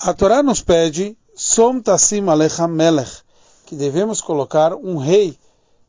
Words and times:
A 0.00 0.14
Torá 0.14 0.44
nos 0.44 0.62
pede, 0.62 1.18
Som 1.34 1.80
Tassim 1.80 2.20
Melech, 2.20 3.22
que 3.66 3.74
devemos 3.74 4.20
colocar 4.20 4.72
um 4.72 4.96
rei 4.96 5.36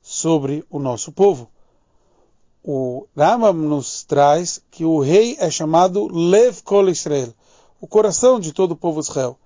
sobre 0.02 0.66
o 0.68 0.80
nosso 0.80 1.12
povo. 1.12 1.48
O 2.64 3.06
Rambam 3.16 3.54
nos 3.54 4.04
traz 4.04 4.64
que 4.72 4.84
o 4.84 5.00
rei 5.00 5.38
é 5.40 5.52
chamado 5.52 6.08
Lev 6.12 6.64
Kol 6.64 6.90
Israel, 6.90 7.32
o 7.80 7.86
coração 7.86 8.40
de 8.40 8.52
todo 8.52 8.72
o 8.72 8.76
povo 8.76 9.00
Israel. 9.00 9.38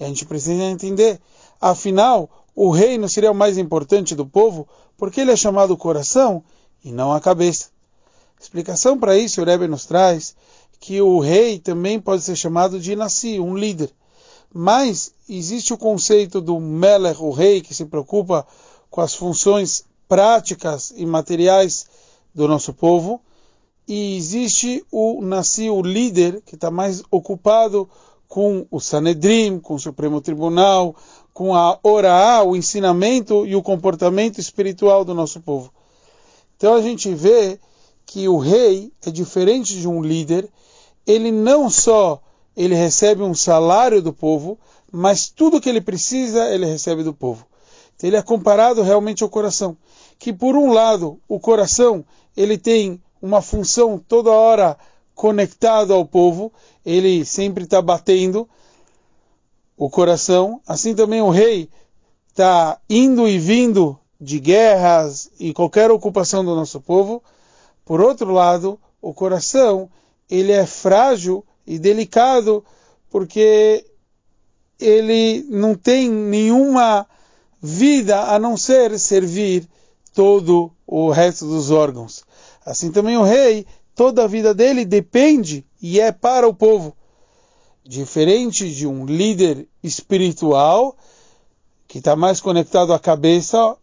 E 0.00 0.04
a 0.04 0.08
gente 0.08 0.26
precisa 0.26 0.64
entender, 0.64 1.20
afinal, 1.60 2.28
o 2.56 2.72
rei 2.72 2.98
não 2.98 3.06
seria 3.06 3.30
o 3.30 3.36
mais 3.36 3.56
importante 3.56 4.16
do 4.16 4.26
povo, 4.26 4.66
porque 4.96 5.20
ele 5.20 5.30
é 5.30 5.36
chamado 5.36 5.76
coração 5.76 6.42
e 6.84 6.90
não 6.90 7.12
a 7.12 7.20
cabeça. 7.20 7.68
Explicação 8.40 8.98
para 8.98 9.16
isso, 9.16 9.40
o 9.40 9.44
Rebbe 9.44 9.68
nos 9.68 9.86
traz 9.86 10.34
que 10.80 11.00
o 11.00 11.20
rei 11.20 11.60
também 11.60 12.00
pode 12.00 12.22
ser 12.22 12.34
chamado 12.34 12.80
de 12.80 12.96
Nassi, 12.96 13.38
um 13.38 13.56
líder. 13.56 13.92
Mas 14.52 15.12
existe 15.28 15.72
o 15.72 15.78
conceito 15.78 16.40
do 16.40 16.58
Melech, 16.58 17.20
o 17.20 17.30
rei, 17.30 17.60
que 17.60 17.74
se 17.74 17.84
preocupa 17.84 18.46
com 18.90 19.00
as 19.00 19.14
funções 19.14 19.84
práticas 20.08 20.92
e 20.96 21.04
materiais 21.04 21.86
do 22.34 22.48
nosso 22.48 22.72
povo, 22.72 23.20
e 23.86 24.16
existe 24.16 24.84
o 24.90 25.20
Nassi, 25.22 25.70
o 25.70 25.82
líder, 25.82 26.42
que 26.44 26.54
está 26.54 26.70
mais 26.70 27.02
ocupado 27.10 27.88
com 28.26 28.66
o 28.70 28.78
Sanedrim, 28.78 29.58
com 29.58 29.74
o 29.74 29.78
Supremo 29.78 30.20
Tribunal, 30.20 30.94
com 31.32 31.54
a 31.54 31.78
Oraá, 31.82 32.42
o 32.42 32.54
ensinamento 32.54 33.46
e 33.46 33.56
o 33.56 33.62
comportamento 33.62 34.38
espiritual 34.38 35.04
do 35.04 35.14
nosso 35.14 35.40
povo. 35.40 35.72
Então 36.56 36.74
a 36.74 36.82
gente 36.82 37.14
vê 37.14 37.58
que 38.04 38.28
o 38.28 38.38
rei 38.38 38.92
é 39.06 39.10
diferente 39.10 39.78
de 39.78 39.88
um 39.88 40.02
líder, 40.02 40.48
ele 41.06 41.30
não 41.30 41.70
só 41.70 42.20
ele 42.58 42.74
recebe 42.74 43.22
um 43.22 43.36
salário 43.36 44.02
do 44.02 44.12
povo, 44.12 44.58
mas 44.90 45.28
tudo 45.28 45.60
que 45.60 45.68
ele 45.68 45.80
precisa 45.80 46.52
ele 46.52 46.66
recebe 46.66 47.04
do 47.04 47.14
povo. 47.14 47.46
Ele 48.02 48.16
é 48.16 48.22
comparado 48.22 48.82
realmente 48.82 49.22
ao 49.22 49.28
coração, 49.28 49.76
que 50.18 50.32
por 50.32 50.56
um 50.56 50.72
lado 50.72 51.20
o 51.28 51.38
coração 51.38 52.04
ele 52.36 52.58
tem 52.58 53.00
uma 53.22 53.40
função 53.40 53.96
toda 53.96 54.32
hora 54.32 54.76
conectado 55.14 55.94
ao 55.94 56.04
povo, 56.04 56.52
ele 56.84 57.24
sempre 57.24 57.62
está 57.62 57.80
batendo 57.80 58.48
o 59.76 59.88
coração. 59.88 60.60
Assim 60.66 60.96
também 60.96 61.22
o 61.22 61.30
rei 61.30 61.68
está 62.28 62.80
indo 62.90 63.28
e 63.28 63.38
vindo 63.38 63.96
de 64.20 64.40
guerras 64.40 65.30
e 65.38 65.52
qualquer 65.52 65.92
ocupação 65.92 66.44
do 66.44 66.56
nosso 66.56 66.80
povo. 66.80 67.22
Por 67.84 68.00
outro 68.00 68.32
lado, 68.32 68.80
o 69.00 69.14
coração 69.14 69.88
ele 70.28 70.50
é 70.50 70.66
frágil 70.66 71.44
e 71.68 71.78
delicado, 71.78 72.64
porque 73.10 73.84
ele 74.80 75.44
não 75.50 75.74
tem 75.74 76.08
nenhuma 76.10 77.06
vida 77.60 78.22
a 78.22 78.38
não 78.38 78.56
ser 78.56 78.98
servir 78.98 79.68
todo 80.14 80.72
o 80.86 81.10
resto 81.10 81.44
dos 81.46 81.70
órgãos. 81.70 82.24
Assim 82.64 82.90
também 82.90 83.18
o 83.18 83.22
rei, 83.22 83.66
toda 83.94 84.24
a 84.24 84.26
vida 84.26 84.54
dele 84.54 84.86
depende 84.86 85.62
e 85.82 86.00
é 86.00 86.10
para 86.10 86.48
o 86.48 86.54
povo. 86.54 86.96
Diferente 87.84 88.72
de 88.72 88.86
um 88.86 89.04
líder 89.04 89.68
espiritual, 89.82 90.96
que 91.86 91.98
está 91.98 92.16
mais 92.16 92.40
conectado 92.40 92.94
à 92.94 92.98
cabeça, 92.98 93.76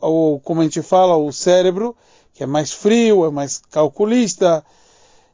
ou 0.00 0.38
como 0.38 0.60
a 0.60 0.64
gente 0.64 0.80
fala, 0.80 1.16
o 1.16 1.32
cérebro, 1.32 1.96
que 2.32 2.44
é 2.44 2.46
mais 2.46 2.72
frio, 2.72 3.24
é 3.24 3.30
mais 3.30 3.60
calculista, 3.70 4.64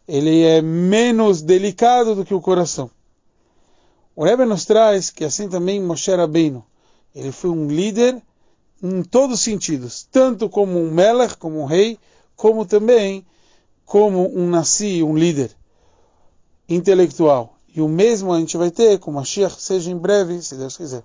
ele 0.09 0.43
é 0.43 0.63
menos 0.63 1.43
delicado 1.43 2.15
do 2.15 2.25
que 2.25 2.33
o 2.33 2.41
coração. 2.41 2.91
O 4.17 4.25
Rebbe 4.25 4.47
nos 4.47 4.65
traz 4.65 5.11
que 5.11 5.25
assim 5.25 5.49
também 5.49 5.81
Moshe 5.81 6.11
Rabbeinu, 6.11 6.65
ele 7.15 7.31
foi 7.31 7.51
um 7.51 7.69
líder 7.69 8.21
em 8.83 9.03
todos 9.03 9.37
os 9.37 9.45
sentidos, 9.45 10.09
tanto 10.11 10.49
como 10.49 10.81
um 10.81 10.91
melech, 10.91 11.37
como 11.37 11.61
um 11.61 11.67
rei, 11.67 11.99
como 12.35 12.65
também 12.65 13.27
como 13.85 14.29
um 14.35 14.49
nasi, 14.49 15.03
um 15.03 15.17
líder 15.17 15.51
intelectual. 16.69 17.59
E 17.75 17.81
o 17.81 17.89
mesmo 17.89 18.33
a 18.33 18.39
gente 18.39 18.57
vai 18.57 18.71
ter 18.71 18.99
com 18.99 19.13
Mashiach, 19.13 19.61
seja 19.61 19.91
em 19.91 19.97
breve, 19.97 20.41
se 20.43 20.55
Deus 20.57 20.77
quiser. 20.77 21.03